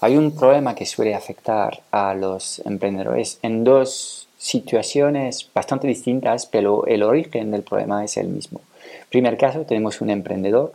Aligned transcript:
hay 0.00 0.16
un 0.16 0.34
problema 0.34 0.74
que 0.74 0.86
suele 0.86 1.14
afectar 1.14 1.82
a 1.90 2.14
los 2.14 2.60
emprendedores 2.60 3.38
en 3.42 3.64
dos 3.64 4.28
situaciones 4.38 5.50
bastante 5.52 5.88
distintas, 5.88 6.46
pero 6.46 6.86
el 6.86 7.02
origen 7.02 7.50
del 7.50 7.62
problema 7.62 8.04
es 8.04 8.16
el 8.16 8.28
mismo. 8.28 8.60
Primer 9.10 9.36
caso, 9.36 9.62
tenemos 9.62 10.00
un 10.00 10.10
emprendedor 10.10 10.72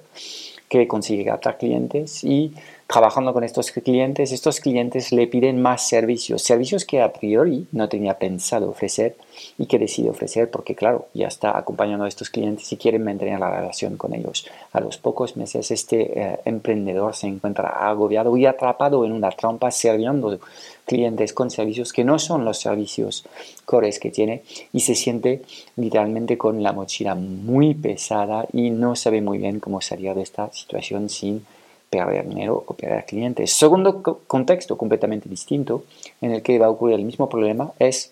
que 0.68 0.88
consigue 0.88 1.26
captar 1.26 1.58
clientes 1.58 2.24
y 2.24 2.54
trabajando 2.94 3.34
con 3.34 3.44
estos 3.44 3.72
clientes, 3.72 4.32
estos 4.32 4.60
clientes 4.60 5.12
le 5.12 5.26
piden 5.26 5.60
más 5.60 5.88
servicios, 5.88 6.44
servicios 6.44 6.86
que 6.86 7.02
a 7.02 7.12
priori 7.12 7.66
no 7.72 7.90
tenía 7.90 8.20
pensado 8.20 8.70
ofrecer 8.70 9.16
y 9.58 9.66
que 9.66 9.80
decide 9.80 10.12
ofrecer 10.12 10.52
porque, 10.52 10.76
claro, 10.76 11.08
ya 11.16 11.28
está 11.28 11.58
acompañando 11.58 12.06
a 12.06 12.08
estos 12.08 12.30
clientes 12.30 12.72
y 12.72 12.78
quiere 12.78 13.00
mantener 13.00 13.40
la 13.40 13.50
relación 13.50 13.98
con 13.98 14.14
ellos. 14.14 14.46
A 14.74 14.80
los 14.80 15.00
pocos 15.00 15.36
meses, 15.38 15.72
este 15.72 16.20
eh, 16.20 16.40
emprendedor 16.46 17.16
se 17.16 17.26
encuentra 17.26 17.70
agobiado 17.70 18.38
y 18.38 18.46
atrapado 18.46 19.04
en 19.06 19.12
una 19.12 19.32
trampa 19.32 19.72
sirviendo 19.72 20.40
clientes 20.86 21.34
con 21.34 21.50
servicios 21.50 21.94
que 21.94 22.04
no 22.04 22.20
son 22.20 22.46
los 22.46 22.60
servicios 22.60 23.26
cores 23.66 24.00
que 24.00 24.12
tiene 24.12 24.44
y 24.72 24.82
se 24.82 24.94
siente 24.94 25.42
literalmente 25.78 26.38
con 26.38 26.62
la 26.62 26.74
mochila 26.74 27.16
muy 27.16 27.74
pesada 27.74 28.46
y 28.54 28.70
no 28.70 28.96
sabe 28.96 29.20
muy 29.22 29.40
bien 29.40 29.60
cómo 29.60 29.82
salir 29.82 30.14
de 30.14 30.22
esta 30.22 30.52
situación 30.54 31.10
sin 31.10 31.44
perder 31.94 32.28
dinero 32.28 32.64
o 32.66 32.74
perder 32.74 33.06
clientes. 33.06 33.54
Segundo 33.54 34.02
contexto 34.26 34.78
completamente 34.78 35.30
distinto 35.30 35.84
en 36.22 36.32
el 36.32 36.42
que 36.42 36.58
va 36.58 36.66
a 36.66 36.70
ocurrir 36.70 36.96
el 36.96 37.06
mismo 37.06 37.30
problema 37.30 37.72
es 37.78 38.12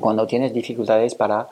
cuando 0.00 0.26
tienes 0.26 0.54
dificultades 0.54 1.14
para 1.14 1.48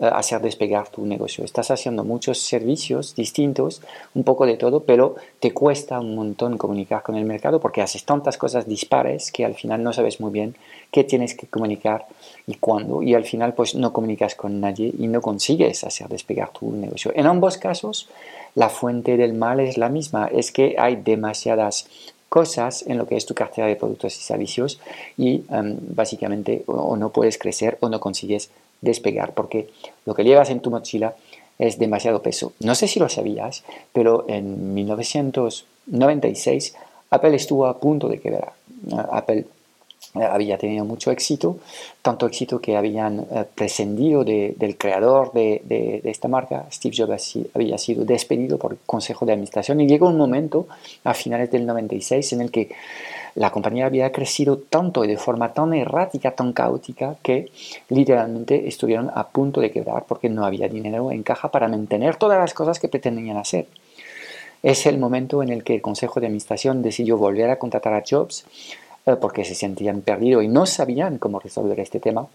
hacer 0.00 0.40
despegar 0.40 0.88
tu 0.88 1.06
negocio. 1.06 1.44
Estás 1.44 1.70
haciendo 1.70 2.02
muchos 2.02 2.40
servicios 2.40 3.14
distintos, 3.14 3.80
un 4.14 4.24
poco 4.24 4.44
de 4.44 4.56
todo, 4.56 4.80
pero 4.80 5.14
te 5.38 5.52
cuesta 5.52 6.00
un 6.00 6.16
montón 6.16 6.58
comunicar 6.58 7.02
con 7.02 7.14
el 7.14 7.24
mercado 7.24 7.60
porque 7.60 7.80
haces 7.80 8.04
tantas 8.04 8.36
cosas 8.36 8.66
dispares 8.66 9.30
que 9.30 9.44
al 9.44 9.54
final 9.54 9.82
no 9.82 9.92
sabes 9.92 10.20
muy 10.20 10.32
bien 10.32 10.56
qué 10.90 11.04
tienes 11.04 11.34
que 11.34 11.46
comunicar 11.46 12.06
y 12.46 12.54
cuándo. 12.54 13.02
Y 13.02 13.14
al 13.14 13.24
final 13.24 13.54
pues 13.54 13.74
no 13.74 13.92
comunicas 13.92 14.34
con 14.34 14.60
nadie 14.60 14.92
y 14.98 15.06
no 15.06 15.20
consigues 15.20 15.84
hacer 15.84 16.08
despegar 16.08 16.50
tu 16.50 16.72
negocio. 16.72 17.12
En 17.14 17.26
ambos 17.26 17.56
casos, 17.56 18.08
la 18.56 18.68
fuente 18.68 19.16
del 19.16 19.32
mal 19.32 19.60
es 19.60 19.78
la 19.78 19.88
misma, 19.88 20.26
es 20.26 20.50
que 20.50 20.74
hay 20.78 20.96
demasiadas 20.96 21.86
cosas 22.28 22.84
en 22.88 22.98
lo 22.98 23.06
que 23.06 23.16
es 23.16 23.26
tu 23.26 23.34
cartera 23.34 23.68
de 23.68 23.76
productos 23.76 24.16
y 24.16 24.22
servicios 24.22 24.80
y 25.16 25.44
em, 25.50 25.78
básicamente 25.80 26.64
o 26.66 26.96
no 26.96 27.10
puedes 27.10 27.38
crecer 27.38 27.78
o 27.80 27.88
no 27.88 28.00
consigues 28.00 28.50
despegar 28.84 29.34
porque 29.34 29.68
lo 30.06 30.14
que 30.14 30.24
llevas 30.24 30.50
en 30.50 30.60
tu 30.60 30.70
mochila 30.70 31.14
es 31.58 31.78
demasiado 31.78 32.22
peso. 32.22 32.52
No 32.60 32.74
sé 32.74 32.88
si 32.88 33.00
lo 33.00 33.08
sabías, 33.08 33.64
pero 33.92 34.26
en 34.28 34.74
1996 34.74 36.74
Apple 37.10 37.36
estuvo 37.36 37.66
a 37.66 37.78
punto 37.78 38.08
de 38.08 38.20
quebrar. 38.20 38.52
Apple 39.10 39.46
había 40.14 40.58
tenido 40.58 40.84
mucho 40.84 41.10
éxito, 41.10 41.58
tanto 42.02 42.26
éxito 42.26 42.60
que 42.60 42.76
habían 42.76 43.20
eh, 43.20 43.44
prescindido 43.52 44.24
del 44.24 44.76
creador 44.78 45.32
de, 45.32 46.00
esta 46.04 46.28
marca, 46.28 46.66
Steve 46.70 46.94
Jobs 46.96 47.38
había 47.54 47.78
sido 47.78 48.04
despedido 48.04 48.58
por 48.58 48.72
el 48.72 48.78
Consejo 48.86 49.26
de 49.26 49.32
Administración 49.32 49.80
y 49.80 49.88
llegó 49.88 50.08
un 50.08 50.16
momento 50.16 50.68
a 51.02 51.14
finales 51.14 51.50
del 51.50 51.66
96 51.66 52.32
en 52.32 52.40
el 52.42 52.50
que 52.50 52.70
la 53.34 53.50
compañía 53.50 53.86
había 53.86 54.12
crecido 54.12 54.58
tanto 54.58 55.04
y 55.04 55.08
de 55.08 55.16
forma 55.16 55.52
tan 55.52 55.74
errática, 55.74 56.32
tan 56.32 56.52
caótica, 56.52 57.16
que 57.22 57.50
literalmente 57.88 58.68
estuvieron 58.68 59.10
a 59.12 59.28
punto 59.28 59.60
de 59.60 59.72
quebrar 59.72 60.04
porque 60.06 60.28
no 60.28 60.44
había 60.44 60.68
dinero 60.68 61.10
en 61.10 61.22
caja 61.22 61.50
para 61.50 61.68
mantener 61.68 62.16
todas 62.16 62.38
las 62.38 62.54
cosas 62.54 62.78
que 62.78 62.88
pretendían 62.88 63.36
hacer. 63.36 63.66
Es 64.62 64.86
el 64.86 64.98
momento 64.98 65.42
en 65.42 65.50
el 65.50 65.64
que 65.64 65.74
el 65.74 65.82
Consejo 65.82 66.20
de 66.20 66.26
Administración 66.26 66.80
decidió 66.80 67.18
volver 67.18 67.50
a 67.50 67.58
contratar 67.58 67.92
a 67.92 68.04
Jobs 68.08 68.46
eh, 69.04 69.16
porque 69.20 69.44
se 69.44 69.54
sentían 69.54 70.00
perdidos 70.00 70.44
y 70.44 70.48
no 70.48 70.64
sabían 70.64 71.18
cómo 71.18 71.40
resolver 71.40 71.78
este 71.80 72.00
tema. 72.00 72.26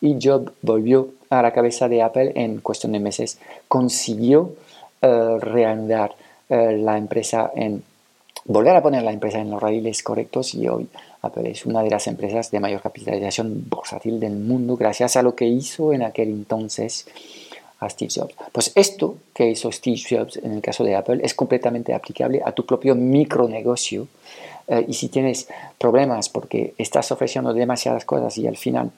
Y 0.00 0.18
Jobs 0.22 0.52
volvió 0.60 1.08
a 1.30 1.40
la 1.40 1.52
cabeza 1.52 1.88
de 1.88 2.02
Apple 2.02 2.32
en 2.36 2.60
cuestión 2.60 2.92
de 2.92 3.00
meses, 3.00 3.38
consiguió 3.66 4.52
eh, 5.00 5.38
reanudar 5.40 6.14
eh, 6.48 6.76
la 6.78 6.98
empresa 6.98 7.50
en 7.56 7.82
volver 8.44 8.76
a 8.76 8.82
poner 8.82 9.02
la 9.02 9.12
empresa 9.12 9.38
en 9.38 9.50
los 9.50 9.62
raíles 9.62 10.02
correctos 10.02 10.54
y 10.54 10.68
hoy 10.68 10.88
Apple 11.22 11.50
es 11.50 11.64
una 11.64 11.82
de 11.82 11.90
las 11.90 12.06
empresas 12.06 12.50
de 12.50 12.60
mayor 12.60 12.82
capitalización 12.82 13.64
bursátil 13.68 14.20
del 14.20 14.36
mundo 14.36 14.76
gracias 14.76 15.16
a 15.16 15.22
lo 15.22 15.34
que 15.34 15.46
hizo 15.46 15.92
en 15.92 16.02
aquel 16.02 16.28
entonces 16.28 17.06
a 17.80 17.88
Steve 17.88 18.12
Jobs. 18.14 18.34
Pues 18.52 18.72
esto 18.74 19.16
que 19.32 19.48
hizo 19.48 19.72
Steve 19.72 20.00
Jobs 20.08 20.36
en 20.36 20.52
el 20.52 20.60
caso 20.60 20.84
de 20.84 20.94
Apple 20.94 21.20
es 21.22 21.34
completamente 21.34 21.94
aplicable 21.94 22.42
a 22.44 22.52
tu 22.52 22.66
propio 22.66 22.94
micronegocio 22.94 24.06
eh, 24.68 24.84
y 24.88 24.94
si 24.94 25.08
tienes 25.08 25.48
problemas 25.78 26.28
porque 26.28 26.74
estás 26.78 27.12
ofreciendo 27.12 27.52
demasiadas 27.52 28.04
cosas 28.04 28.36
y 28.38 28.46
al 28.46 28.56
final 28.56 28.90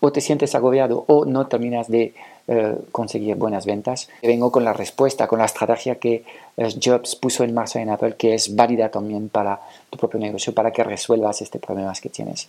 o 0.00 0.12
te 0.12 0.20
sientes 0.20 0.54
agobiado 0.54 1.04
o 1.08 1.24
no 1.24 1.46
terminas 1.46 1.88
de 1.88 2.14
eh, 2.46 2.76
conseguir 2.92 3.36
buenas 3.36 3.64
ventas, 3.64 4.08
vengo 4.22 4.52
con 4.52 4.64
la 4.64 4.74
respuesta, 4.74 5.26
con 5.26 5.38
la 5.38 5.46
estrategia 5.46 5.94
que 5.94 6.24
eh, 6.58 6.68
Jobs 6.82 7.16
puso 7.16 7.42
en 7.42 7.54
marcha 7.54 7.80
en 7.80 7.88
Apple, 7.88 8.16
que 8.16 8.34
es 8.34 8.54
válida 8.54 8.90
también 8.90 9.30
para 9.30 9.60
tu 9.88 9.98
propio 9.98 10.20
negocio, 10.20 10.52
para 10.52 10.70
que 10.70 10.84
resuelvas 10.84 11.40
este 11.40 11.58
problema 11.58 11.94
que 11.94 12.10
tienes. 12.10 12.48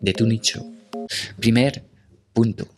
de 0.00 0.12
tu 0.12 0.26
nicho. 0.26 0.64
Primer 1.38 1.84
punto 2.32 2.68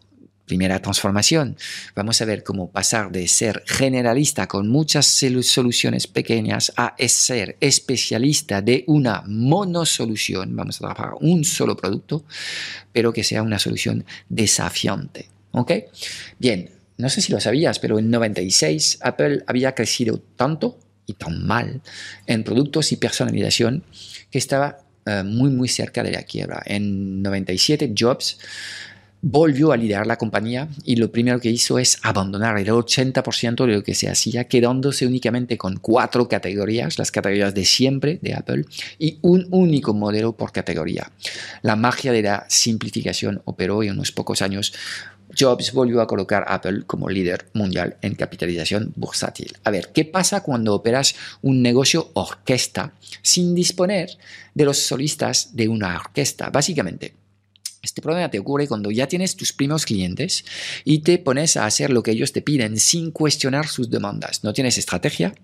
Primera 0.51 0.83
transformación. 0.83 1.57
Vamos 1.95 2.21
a 2.21 2.25
ver 2.25 2.43
cómo 2.43 2.73
pasar 2.73 3.13
de 3.13 3.29
ser 3.29 3.63
generalista 3.69 4.49
con 4.49 4.69
muchas 4.69 5.07
soluciones 5.07 6.09
pequeñas 6.09 6.73
a 6.77 6.97
ser 7.07 7.57
especialista 7.61 8.61
de 8.61 8.83
una 8.89 9.23
monosolución. 9.29 10.57
Vamos 10.57 10.75
a 10.75 10.79
trabajar 10.81 11.11
un 11.21 11.45
solo 11.45 11.77
producto, 11.77 12.25
pero 12.93 13.13
que 13.13 13.23
sea 13.23 13.45
una 13.45 13.61
solución 13.61 14.05
desafiante. 14.29 15.29
¿Ok? 15.53 15.71
Bien, 16.41 16.69
no 16.97 17.09
sé 17.11 17.21
si 17.21 17.31
lo 17.31 17.39
sabías, 17.39 17.79
pero 17.79 18.01
en 18.01 18.11
96 18.11 18.99
Apple 19.03 19.45
había 19.47 19.77
crecido 19.77 20.21
tanto 20.35 20.81
y 21.07 21.13
tan 21.15 21.47
mal 21.47 21.81
en 22.27 22.43
productos 22.43 22.91
y 22.91 22.97
personalización 22.97 23.85
que 24.33 24.39
estaba 24.39 24.79
eh, 25.07 25.23
muy 25.25 25.51
muy 25.51 25.69
cerca 25.69 26.03
de 26.03 26.13
la 26.13 26.23
quiebra. 26.23 26.63
En 26.65 27.23
97 27.23 27.95
Jobs 27.97 28.39
volvió 29.23 29.73
a 29.73 29.77
liderar 29.77 30.07
la 30.07 30.17
compañía 30.17 30.69
y 30.85 30.97
lo 30.97 31.13
primero 31.13 31.41
que 31.41 31.51
hizo 31.51 31.79
es 31.79 31.99
abandonar 32.03 32.59
el 32.59 32.69
80% 32.69 33.67
de 33.67 33.75
lo 33.75 33.83
que 33.83 33.95
se 33.95 34.09
hacía, 34.09 34.45
quedándose 34.45 35.07
únicamente 35.07 35.59
con 35.59 35.77
cuatro 35.77 36.29
categorías, 36.29 36.99
las 36.99 37.11
categorías 37.11 37.55
de 37.55 37.65
siempre 37.65 38.19
de 38.23 38.35
Apple, 38.35 38.65
y 38.99 39.19
un 39.23 39.47
único 39.51 39.93
modelo 39.93 40.33
por 40.33 40.53
categoría. 40.53 41.11
La 41.63 41.77
magia 41.77 42.13
de 42.13 42.23
la 42.23 42.47
simplificación 42.49 43.43
operó 43.45 43.83
y 43.83 43.89
en 43.89 43.95
unos 43.95 44.13
pocos 44.13 44.43
años 44.43 44.73
Jobs 45.39 45.73
volvió 45.73 46.01
a 46.01 46.07
colocar 46.07 46.45
a 46.47 46.55
Apple 46.55 46.83
como 46.87 47.09
líder 47.09 47.49
mundial 47.53 47.97
en 48.03 48.15
capitalización 48.15 48.93
bursátil. 48.97 49.57
A 49.65 49.71
ver, 49.71 49.91
¿qué 49.93 50.05
pasa 50.05 50.43
cuando 50.43 50.75
operas 50.75 51.15
un 51.43 51.63
negocio 51.63 52.11
orquesta 52.15 52.93
sin 53.23 53.55
disponer 53.55 54.11
de 54.55 54.65
los 54.65 54.79
solistas 54.79 55.55
de 55.55 55.69
una 55.69 55.97
orquesta? 55.97 56.51
Básicamente, 56.51 57.15
Este 57.83 58.03
problema 58.03 58.31
te 58.31 58.39
ocurre 58.39 58.69
cuando 58.69 58.91
ya 58.91 59.07
tienes 59.07 59.37
tus 59.37 59.55
primeros 59.55 59.87
clientes 59.87 60.45
y 60.85 60.99
te 60.99 61.17
pones 61.17 61.57
a 61.57 61.65
hacer 61.65 61.91
lo 61.91 62.03
que 62.03 62.11
ellos 62.11 62.33
te 62.33 62.43
piden 62.43 62.79
sin 62.79 63.11
cuestionar 63.11 63.69
sus 63.69 63.89
demandas. 63.89 64.45
No 64.45 64.53
tienes 64.53 64.77
estrategia, 64.77 65.35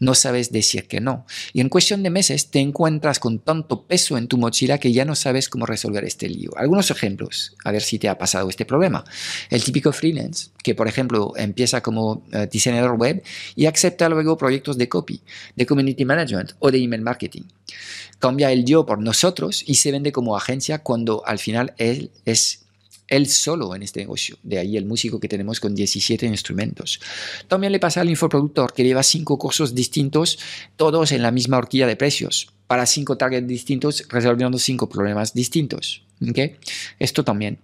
no 0.00 0.16
sabes 0.16 0.50
decir 0.50 0.88
que 0.88 1.00
no. 1.00 1.24
Y 1.52 1.60
en 1.60 1.68
cuestión 1.68 2.02
de 2.02 2.10
meses 2.10 2.50
te 2.50 2.58
encuentras 2.58 3.20
con 3.20 3.38
tanto 3.38 3.86
peso 3.86 4.18
en 4.18 4.26
tu 4.26 4.38
mochila 4.38 4.78
que 4.78 4.92
ya 4.92 5.04
no 5.04 5.14
sabes 5.14 5.48
cómo 5.48 5.66
resolver 5.66 6.04
este 6.04 6.28
lío. 6.28 6.50
Algunos 6.56 6.90
ejemplos, 6.90 7.54
a 7.64 7.70
ver 7.70 7.82
si 7.82 8.00
te 8.00 8.08
ha 8.08 8.18
pasado 8.18 8.48
este 8.50 8.64
problema. 8.64 9.04
El 9.48 9.62
típico 9.62 9.92
freelance, 9.92 10.50
que 10.64 10.74
por 10.74 10.88
ejemplo 10.88 11.32
empieza 11.36 11.80
como 11.80 12.24
eh, 12.32 12.48
diseñador 12.50 12.98
web 12.98 13.22
y 13.54 13.66
acepta 13.66 14.08
luego 14.08 14.36
proyectos 14.36 14.76
de 14.78 14.88
copy, 14.88 15.20
de 15.54 15.64
community 15.64 16.04
management 16.04 16.52
o 16.58 16.72
de 16.72 16.78
email 16.78 17.02
marketing. 17.02 17.42
Cambia 18.18 18.52
el 18.52 18.64
yo 18.64 18.86
por 18.86 19.00
nosotros 19.00 19.62
y 19.66 19.74
se 19.74 19.92
vende 19.92 20.12
como 20.12 20.36
agencia 20.36 20.78
cuando 20.78 21.24
al 21.26 21.38
final 21.38 21.74
él 21.78 22.10
es 22.24 22.64
él 23.08 23.28
solo 23.28 23.74
en 23.74 23.82
este 23.82 24.00
negocio. 24.00 24.38
De 24.42 24.58
ahí 24.58 24.76
el 24.76 24.86
músico 24.86 25.20
que 25.20 25.28
tenemos 25.28 25.60
con 25.60 25.74
17 25.74 26.26
instrumentos. 26.26 27.00
También 27.48 27.72
le 27.72 27.78
pasa 27.78 28.00
al 28.00 28.08
infoproductor 28.08 28.72
que 28.72 28.84
lleva 28.84 29.02
cinco 29.02 29.38
cursos 29.38 29.74
distintos, 29.74 30.38
todos 30.76 31.12
en 31.12 31.22
la 31.22 31.30
misma 31.30 31.58
horquilla 31.58 31.86
de 31.86 31.96
precios, 31.96 32.48
para 32.66 32.86
cinco 32.86 33.16
targets 33.16 33.46
distintos, 33.46 34.04
resolviendo 34.08 34.58
cinco 34.58 34.88
problemas 34.88 35.34
distintos. 35.34 36.02
¿Okay? 36.26 36.56
Esto 36.98 37.24
también 37.24 37.58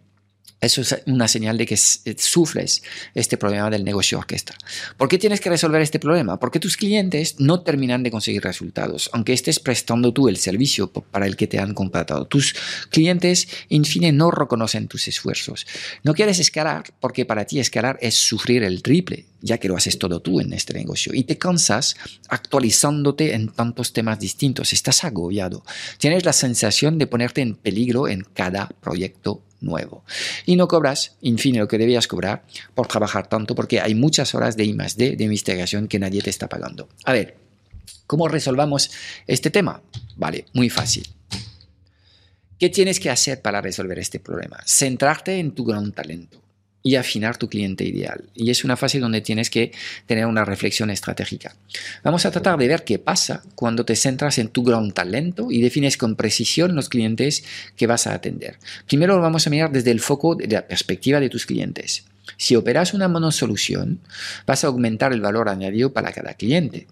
eso 0.61 0.83
es 0.83 0.95
una 1.07 1.27
señal 1.27 1.57
de 1.57 1.65
que 1.65 1.75
eh, 1.75 2.15
sufres 2.19 2.83
este 3.15 3.39
problema 3.39 3.71
del 3.71 3.83
negocio 3.83 4.19
orquesta. 4.19 4.55
¿Por 4.99 5.09
qué 5.09 5.17
tienes 5.17 5.41
que 5.41 5.49
resolver 5.49 5.81
este 5.81 5.99
problema? 5.99 6.39
Porque 6.39 6.61
tus 6.61 6.77
clientes 6.77 7.37
no 7.39 7.63
terminan 7.63 8.03
de 8.03 8.11
conseguir 8.11 8.43
resultados, 8.43 9.09
aunque 9.13 9.33
estés 9.33 9.59
prestando 9.59 10.13
tú 10.13 10.29
el 10.29 10.37
servicio 10.37 10.89
para 10.89 11.27
el 11.27 11.37
que 11.37 11.47
te 11.47 11.59
han 11.59 11.73
contratado. 11.73 12.27
Tus 12.27 12.55
clientes, 12.91 13.49
en 13.71 13.85
fin, 13.85 14.17
no 14.17 14.31
reconocen 14.31 14.89
tus 14.89 15.09
esfuerzos. 15.09 15.67
No 16.03 16.15
quieres 16.15 16.39
escalar 16.39 16.85
porque 17.01 17.25
para 17.25 17.47
ti 17.47 17.59
escalar 17.59 17.99
es 18.03 18.17
sufrir 18.17 18.63
el 18.63 18.83
triple, 18.83 19.27
ya 19.41 19.59
que 19.59 19.69
lo 19.69 19.77
haces 19.77 19.99
todo 19.99 20.21
tú 20.21 20.41
en 20.41 20.53
este 20.53 20.75
negocio. 20.75 21.15
Y 21.15 21.25
te 21.25 21.39
cansas 21.39 21.97
actualizándote 22.29 23.35
en 23.35 23.49
tantos 23.49 23.95
temas 23.95 24.19
distintos. 24.19 24.73
Estás 24.75 25.05
agobiado. 25.05 25.65
Tienes 25.99 26.27
la 26.27 26.35
sensación 26.35 26.99
de 26.99 27.07
ponerte 27.07 27.41
en 27.41 27.55
peligro 27.55 28.09
en 28.09 28.27
cada 28.35 28.69
proyecto 28.81 29.43
nuevo. 29.61 30.05
Y 30.47 30.57
no 30.57 30.69
cobras, 30.69 31.17
en 31.23 31.39
fin, 31.39 31.59
lo 31.59 31.69
que 31.69 31.79
debías 31.79 32.07
cobrar 32.07 32.45
por 32.75 32.87
trabajar 32.87 33.29
tanto 33.29 33.55
porque 33.55 33.81
hay 33.81 33.95
muchas 33.95 34.35
horas 34.35 34.57
de 34.57 34.65
I 34.65 34.73
de 34.73 35.25
investigación 35.25 35.89
que 35.89 35.99
nadie 35.99 36.23
te 36.23 36.31
está 36.31 36.49
pagando. 36.49 36.89
A 37.05 37.13
ver, 37.13 37.37
¿cómo 38.07 38.29
resolvamos 38.29 38.91
este 39.27 39.51
tema? 39.51 39.83
Vale, 40.17 40.47
muy 40.53 40.71
fácil. 40.71 41.07
¿Qué 42.59 42.69
tienes 42.69 43.01
que 43.01 43.11
hacer 43.11 43.41
para 43.41 43.61
resolver 43.61 43.99
este 43.99 44.21
problema? 44.21 44.59
Centrarte 44.67 45.39
en 45.39 45.53
tu 45.53 45.65
gran 45.65 45.93
talento 45.93 46.43
y 46.83 46.97
afinar 46.97 47.37
tu 47.37 47.49
cliente 47.49 47.85
ideal. 47.85 48.25
Y 48.35 48.51
es 48.51 48.65
una 48.65 48.77
fase 48.77 49.01
donde 49.01 49.21
tienes 49.21 49.51
que 49.51 49.73
tener 50.07 50.27
una 50.27 50.45
reflexión 50.45 50.91
estratégica. 50.91 51.55
Vamos 52.03 52.25
a 52.25 52.31
tratar 52.31 52.59
de 52.59 52.69
ver 52.69 52.85
qué 52.85 52.99
pasa 52.99 53.43
cuando 53.55 53.85
te 53.85 53.97
centras 53.97 54.39
en 54.39 54.49
tu 54.49 54.63
gran 54.63 54.93
talento 54.93 55.51
y 55.51 55.61
defines 55.61 55.97
con 55.97 56.17
precisión 56.17 56.75
los 56.75 56.89
clientes 56.89 57.45
que 57.77 57.87
vas 57.87 58.07
a 58.07 58.15
atender. 58.15 58.59
Primero 58.87 59.17
lo 59.17 59.23
vamos 59.23 59.47
a 59.47 59.51
mirar 59.51 59.71
desde 59.71 59.91
el 59.91 60.01
foco 60.01 60.35
de 60.35 60.49
la 60.49 60.67
perspectiva 60.67 61.21
de 61.21 61.29
tus 61.29 61.47
clientes. 61.47 62.05
Si 62.37 62.57
operas 62.57 62.95
una 62.95 63.09
monosolución, 63.09 64.01
vas 64.47 64.65
a 64.65 64.69
aumentar 64.69 65.13
el 65.13 65.21
valor 65.21 65.49
añadido 65.49 65.93
para 65.93 66.13
cada 66.13 66.35
cliente 66.35 66.87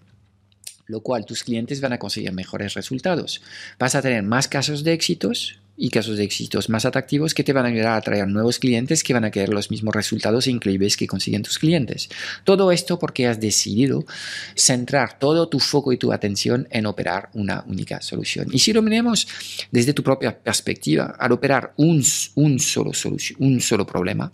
lo 0.89 1.01
cual 1.01 1.23
tus 1.23 1.43
clientes 1.43 1.81
van 1.81 1.93
a 1.93 1.99
conseguir 1.99 2.33
mejores 2.33 2.73
resultados. 2.73 3.43
Vas 3.77 3.93
a 3.93 4.01
tener 4.01 4.23
más 4.23 4.47
casos 4.47 4.83
de 4.83 4.93
éxitos 4.93 5.59
y 5.79 5.89
casos 5.89 6.17
de 6.17 6.25
éxitos 6.25 6.69
más 6.69 6.85
atractivos 6.85 7.33
que 7.33 7.43
te 7.43 7.53
van 7.53 7.65
a 7.65 7.69
ayudar 7.69 7.93
a 7.93 7.95
atraer 7.95 8.27
nuevos 8.27 8.59
clientes 8.59 9.03
que 9.03 9.13
van 9.13 9.23
a 9.23 9.31
querer 9.31 9.49
los 9.49 9.71
mismos 9.71 9.95
resultados 9.95 10.47
increíbles 10.47 10.97
que 10.97 11.07
consiguen 11.07 11.41
tus 11.41 11.57
clientes. 11.57 12.09
Todo 12.43 12.71
esto 12.71 12.99
porque 12.99 13.27
has 13.27 13.39
decidido 13.39 14.05
centrar 14.55 15.17
todo 15.17 15.47
tu 15.47 15.59
foco 15.59 15.93
y 15.93 15.97
tu 15.97 16.11
atención 16.11 16.67
en 16.69 16.85
operar 16.85 17.29
una 17.33 17.63
única 17.67 18.01
solución. 18.01 18.47
Y 18.51 18.59
si 18.59 18.73
lo 18.73 18.81
miramos 18.81 19.27
desde 19.71 19.93
tu 19.93 20.03
propia 20.03 20.37
perspectiva, 20.37 21.15
al 21.17 21.31
operar 21.31 21.73
un, 21.77 22.03
un 22.35 22.59
solo, 22.59 22.93
solución, 22.93 23.37
un 23.41 23.61
solo 23.61 23.85
problema, 23.85 24.29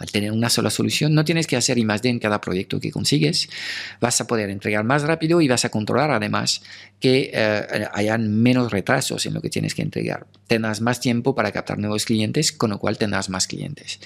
al 0.00 0.10
tener 0.10 0.32
una 0.32 0.48
sola 0.48 0.70
solución, 0.70 1.14
no 1.14 1.26
tienes 1.26 1.46
que 1.46 1.56
hacer 1.56 1.76
I 1.76 1.84
más 1.84 2.00
D 2.00 2.08
en 2.08 2.18
cada 2.18 2.40
proyecto 2.40 2.80
que 2.80 2.90
consigues. 2.90 3.50
Vas 4.00 4.18
a 4.22 4.26
poder 4.26 4.48
entregar 4.48 4.82
más 4.82 5.02
rápido 5.02 5.42
y 5.42 5.46
vas 5.46 5.66
a 5.66 5.68
controlar 5.68 6.10
además 6.10 6.62
que 7.00 7.30
eh, 7.34 7.86
hayan 7.92 8.32
menos 8.42 8.72
retrasos 8.72 9.26
en 9.26 9.34
lo 9.34 9.42
que 9.42 9.50
tienes 9.50 9.74
que 9.74 9.82
entregar. 9.82 10.26
Tendrás 10.46 10.80
más 10.80 11.00
tiempo 11.00 11.34
para 11.34 11.52
captar 11.52 11.78
nuevos 11.78 12.06
clientes, 12.06 12.50
con 12.50 12.70
lo 12.70 12.78
cual 12.78 12.96
tendrás 12.96 13.28
más 13.28 13.46
clientes. 13.46 14.00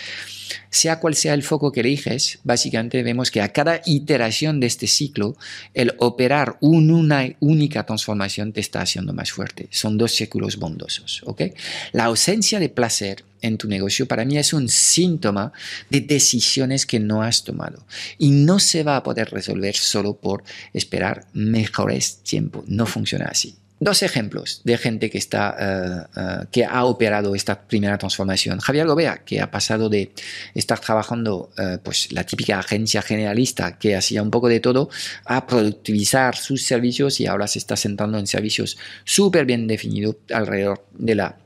Sea 0.75 0.99
cual 0.99 1.15
sea 1.15 1.35
el 1.35 1.45
foco 1.45 1.71
que 1.71 1.83
eliges, 1.83 2.41
básicamente 2.43 3.01
vemos 3.05 3.31
que 3.31 3.41
a 3.41 3.53
cada 3.53 3.81
iteración 3.87 4.59
de 4.59 4.67
este 4.67 4.89
ciclo, 4.89 5.37
el 5.73 5.95
operar 5.99 6.57
una 6.61 7.29
única 7.39 7.87
transformación 7.87 8.53
te 8.53 8.59
está 8.59 8.81
haciendo 8.81 9.13
más 9.13 9.31
fuerte. 9.31 9.69
Son 9.71 9.97
dos 9.97 10.17
círculos 10.17 10.57
bondosos. 10.57 11.23
¿okay? 11.27 11.53
La 11.93 12.07
ausencia 12.07 12.59
de 12.59 12.71
placer 12.71 13.25
en 13.41 13.57
tu 13.57 13.69
negocio 13.69 14.09
para 14.09 14.25
mí 14.25 14.37
es 14.37 14.53
un 14.53 14.69
síntoma 14.69 15.53
de 15.91 16.01
decisiones 16.01 16.87
que 16.87 16.99
no 16.99 17.23
has 17.23 17.45
tomado 17.45 17.87
y 18.19 18.33
no 18.33 18.59
se 18.59 18.83
va 18.83 18.97
a 18.97 19.05
poder 19.05 19.31
resolver 19.31 19.77
solo 19.77 20.17
por 20.17 20.43
esperar 20.73 21.29
mejores 21.35 22.17
tiempos. 22.25 22.65
No 22.67 22.85
funciona 22.87 23.27
así. 23.27 23.55
Dos 23.81 24.03
ejemplos 24.03 24.63
de 24.65 24.79
gente 24.79 25.11
que, 25.11 25.19
está, 25.19 26.09
eh, 26.17 26.47
que 26.53 26.65
ha 26.65 26.85
operado 26.85 27.35
esta 27.35 27.61
primera 27.61 27.99
transformación. 27.99 28.61
Javier 28.61 28.87
Gobea, 28.87 29.25
que 29.25 29.41
ha 29.41 29.51
pasado 29.51 29.89
de 29.89 30.13
estar 30.55 30.79
trabajando 30.79 31.51
eh, 31.59 31.79
pues, 31.83 32.13
la 32.13 32.25
típica 32.25 32.61
agencia 32.61 33.03
generalista 33.03 33.77
que 33.77 33.97
hacía 33.97 34.23
un 34.23 34.31
poco 34.31 34.49
de 34.49 34.61
todo 34.61 34.89
a 35.25 35.47
productivizar 35.47 36.37
sus 36.37 36.63
servicios 36.63 37.21
y 37.21 37.27
ahora 37.27 37.49
se 37.49 37.59
está 37.59 37.77
sentando 37.77 38.17
en 38.19 38.27
servicios 38.27 38.79
súper 39.05 39.45
bien 39.45 39.67
definidos 39.67 40.17
alrededor 40.31 40.87
de 40.93 41.15
la 41.17 41.44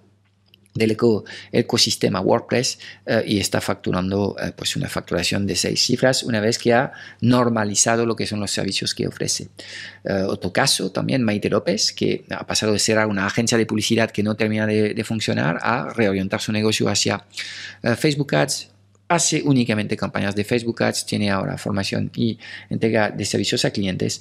del 0.75 0.97
ecosistema 1.53 2.20
WordPress 2.20 2.79
eh, 3.06 3.25
y 3.26 3.41
está 3.41 3.61
facturando 3.61 4.37
eh, 4.41 4.53
pues 4.56 4.76
una 4.76 4.88
facturación 4.88 5.47
de 5.47 5.56
seis 5.56 5.82
cifras 5.82 6.23
una 6.23 6.41
vez 6.41 6.59
que 6.59 6.73
ha 6.73 6.93
normalizado 7.20 8.06
lo 8.06 8.17
que 8.17 8.26
son 8.26 8.41
los 8.41 8.50
servicios 8.50 8.94
que 8.94 9.06
ofrece. 9.06 9.49
Eh, 10.05 10.25
otro 10.26 10.53
caso 10.53 10.91
también, 10.91 11.23
Maite 11.23 11.50
López, 11.50 11.93
que 11.93 12.25
ha 12.31 12.47
pasado 12.47 12.73
de 12.73 12.79
ser 12.79 12.99
una 13.06 13.26
agencia 13.26 13.59
de 13.59 13.67
publicidad 13.67 14.11
que 14.11 14.23
no 14.23 14.35
termina 14.35 14.67
de, 14.67 14.94
de 14.94 15.05
funcionar 15.05 15.59
a 15.62 15.93
reorientar 15.93 16.41
su 16.41 16.53
negocio 16.53 16.88
hacia 16.88 17.25
Facebook 17.97 18.35
Ads, 18.35 18.70
hace 19.09 19.43
únicamente 19.44 19.97
campañas 19.97 20.35
de 20.35 20.44
Facebook 20.44 20.82
Ads, 20.82 21.06
tiene 21.06 21.31
ahora 21.31 21.56
formación 21.59 22.11
y 22.15 22.38
entrega 22.69 23.11
de 23.11 23.25
servicios 23.25 23.65
a 23.65 23.70
clientes 23.70 24.20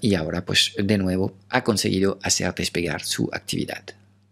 y 0.00 0.14
ahora 0.14 0.44
pues 0.44 0.72
de 0.78 0.98
nuevo 0.98 1.34
ha 1.48 1.64
conseguido 1.64 2.18
hacer 2.22 2.54
despegar 2.54 3.02
su 3.02 3.28
actividad. 3.32 3.82